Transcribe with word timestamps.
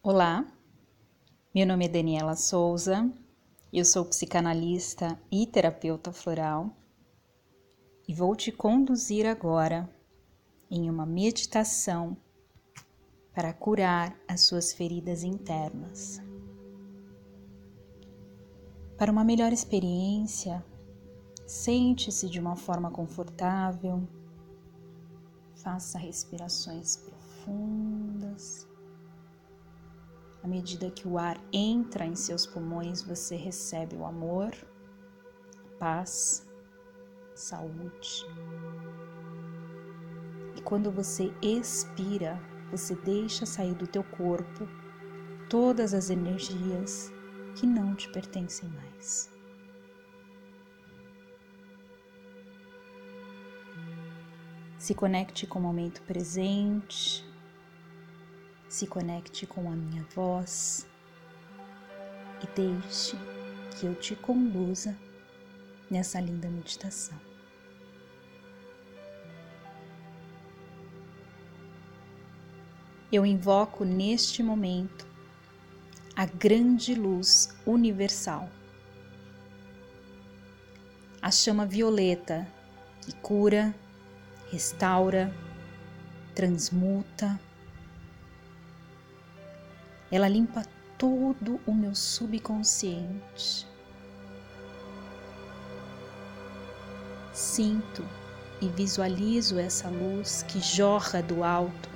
Olá, 0.00 0.46
meu 1.52 1.66
nome 1.66 1.86
é 1.86 1.88
Daniela 1.88 2.36
Souza, 2.36 3.12
eu 3.72 3.84
sou 3.84 4.04
psicanalista 4.04 5.20
e 5.28 5.44
terapeuta 5.44 6.12
floral 6.12 6.70
e 8.06 8.14
vou 8.14 8.36
te 8.36 8.52
conduzir 8.52 9.26
agora 9.26 9.92
em 10.70 10.88
uma 10.88 11.04
meditação 11.04 12.16
para 13.34 13.52
curar 13.52 14.16
as 14.28 14.42
suas 14.42 14.72
feridas 14.72 15.24
internas. 15.24 16.22
Para 18.96 19.10
uma 19.10 19.24
melhor 19.24 19.52
experiência, 19.52 20.64
sente-se 21.44 22.30
de 22.30 22.38
uma 22.38 22.54
forma 22.54 22.88
confortável, 22.88 24.08
faça 25.56 25.98
respirações 25.98 26.96
profundas 26.96 28.67
à 30.42 30.46
medida 30.48 30.90
que 30.90 31.06
o 31.06 31.18
ar 31.18 31.38
entra 31.52 32.06
em 32.06 32.14
seus 32.14 32.46
pulmões, 32.46 33.02
você 33.02 33.36
recebe 33.36 33.96
o 33.96 34.04
amor, 34.04 34.52
a 35.66 35.78
paz, 35.78 36.46
a 37.32 37.36
saúde. 37.36 38.26
E 40.56 40.62
quando 40.62 40.90
você 40.90 41.32
expira, 41.42 42.40
você 42.70 42.94
deixa 42.94 43.46
sair 43.46 43.74
do 43.74 43.86
teu 43.86 44.04
corpo 44.04 44.68
todas 45.48 45.94
as 45.94 46.10
energias 46.10 47.10
que 47.56 47.66
não 47.66 47.94
te 47.94 48.10
pertencem 48.10 48.68
mais. 48.68 49.30
Se 54.78 54.94
conecte 54.94 55.46
com 55.46 55.58
o 55.58 55.62
momento 55.62 56.00
presente, 56.02 57.27
se 58.68 58.86
conecte 58.86 59.46
com 59.46 59.70
a 59.70 59.74
minha 59.74 60.04
voz 60.14 60.86
e 62.42 62.46
deixe 62.54 63.16
que 63.70 63.86
eu 63.86 63.94
te 63.94 64.14
conduza 64.14 64.96
nessa 65.90 66.20
linda 66.20 66.48
meditação. 66.48 67.18
Eu 73.10 73.24
invoco 73.24 73.84
neste 73.84 74.42
momento 74.42 75.06
a 76.14 76.26
grande 76.26 76.94
luz 76.94 77.48
universal, 77.64 78.50
a 81.22 81.30
chama 81.30 81.64
violeta 81.64 82.46
que 83.00 83.12
cura, 83.14 83.74
restaura, 84.50 85.34
transmuta, 86.34 87.40
ela 90.10 90.28
limpa 90.28 90.62
todo 90.96 91.60
o 91.66 91.74
meu 91.74 91.94
subconsciente. 91.94 93.66
Sinto 97.32 98.04
e 98.60 98.68
visualizo 98.68 99.58
essa 99.58 99.88
luz 99.88 100.42
que 100.42 100.60
jorra 100.60 101.22
do 101.22 101.44
alto, 101.44 101.88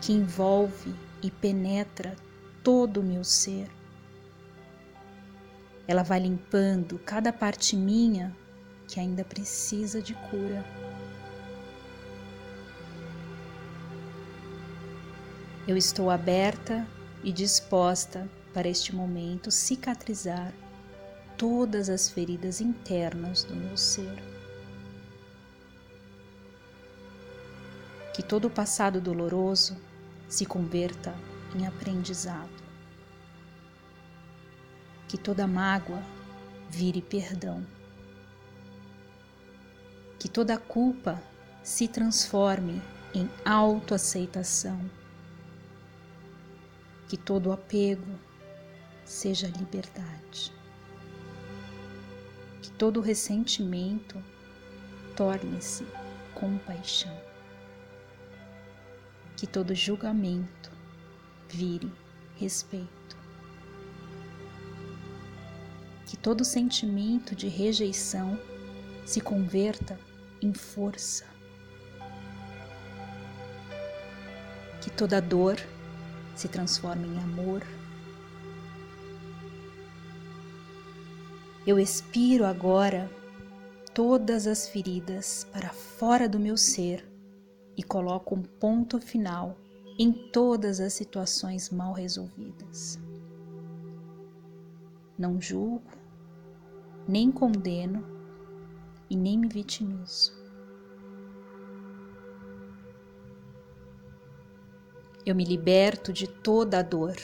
que 0.00 0.12
envolve 0.12 0.94
e 1.22 1.30
penetra 1.30 2.16
todo 2.62 3.00
o 3.00 3.04
meu 3.04 3.24
ser. 3.24 3.68
Ela 5.86 6.02
vai 6.02 6.20
limpando 6.20 6.98
cada 7.00 7.32
parte 7.32 7.76
minha 7.76 8.34
que 8.86 9.00
ainda 9.00 9.24
precisa 9.24 10.00
de 10.00 10.14
cura. 10.14 10.64
Eu 15.66 15.76
estou 15.76 16.10
aberta 16.10 16.86
e 17.22 17.32
disposta 17.32 18.28
para 18.52 18.68
este 18.68 18.94
momento 18.94 19.50
cicatrizar 19.50 20.52
todas 21.36 21.88
as 21.88 22.08
feridas 22.08 22.60
internas 22.60 23.44
do 23.44 23.54
meu 23.54 23.76
ser. 23.76 24.22
Que 28.14 28.22
todo 28.22 28.46
o 28.46 28.50
passado 28.50 29.00
doloroso 29.00 29.76
se 30.28 30.44
converta 30.44 31.14
em 31.54 31.66
aprendizado. 31.66 32.50
Que 35.06 35.16
toda 35.16 35.46
mágoa 35.46 36.02
vire 36.68 37.00
perdão. 37.00 37.64
Que 40.18 40.28
toda 40.28 40.58
culpa 40.58 41.22
se 41.62 41.86
transforme 41.86 42.82
em 43.14 43.30
autoaceitação 43.44 44.97
que 47.08 47.16
todo 47.16 47.50
apego 47.50 48.06
seja 49.02 49.48
liberdade, 49.48 50.52
que 52.60 52.70
todo 52.72 53.00
ressentimento 53.00 54.22
torne-se 55.16 55.86
compaixão, 56.34 57.18
que 59.38 59.46
todo 59.46 59.74
julgamento 59.74 60.70
vire 61.48 61.90
respeito, 62.36 63.16
que 66.06 66.16
todo 66.18 66.44
sentimento 66.44 67.34
de 67.34 67.48
rejeição 67.48 68.38
se 69.06 69.22
converta 69.22 69.98
em 70.42 70.52
força, 70.52 71.24
que 74.82 74.90
toda 74.90 75.22
dor 75.22 75.56
se 76.38 76.46
transforma 76.46 77.04
em 77.04 77.18
amor. 77.18 77.66
Eu 81.66 81.80
expiro 81.80 82.44
agora 82.44 83.10
todas 83.92 84.46
as 84.46 84.68
feridas 84.68 85.44
para 85.52 85.70
fora 85.70 86.28
do 86.28 86.38
meu 86.38 86.56
ser 86.56 87.04
e 87.76 87.82
coloco 87.82 88.36
um 88.36 88.42
ponto 88.42 89.00
final 89.00 89.58
em 89.98 90.12
todas 90.12 90.78
as 90.78 90.92
situações 90.92 91.70
mal 91.70 91.92
resolvidas. 91.92 93.00
Não 95.18 95.40
julgo, 95.40 95.90
nem 97.08 97.32
condeno 97.32 98.06
e 99.10 99.16
nem 99.16 99.36
me 99.36 99.48
vitimizo. 99.48 100.37
Eu 105.30 105.34
me 105.34 105.44
liberto 105.44 106.12
de 106.12 106.26
toda 106.26 106.78
a 106.78 106.82
dor. 106.82 107.16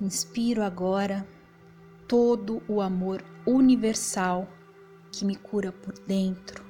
Inspiro 0.00 0.62
agora 0.62 1.26
todo 2.06 2.62
o 2.68 2.80
amor 2.80 3.24
universal 3.46 4.46
que 5.10 5.24
me 5.24 5.34
cura 5.36 5.72
por 5.72 5.98
dentro. 6.00 6.64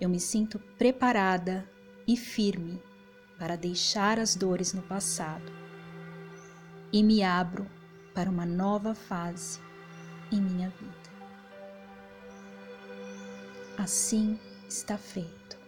Eu 0.00 0.08
me 0.08 0.18
sinto 0.18 0.58
preparada 0.78 1.70
e 2.06 2.16
firme 2.16 2.82
para 3.38 3.56
deixar 3.56 4.18
as 4.18 4.34
dores 4.34 4.72
no 4.72 4.82
passado 4.82 5.52
e 6.90 7.02
me 7.02 7.22
abro 7.22 7.66
para 8.14 8.30
uma 8.30 8.46
nova 8.46 8.94
fase 8.94 9.60
em 10.32 10.40
minha 10.40 10.70
vida. 10.70 11.10
Assim 13.76 14.38
está 14.70 14.96
feito. 14.96 15.59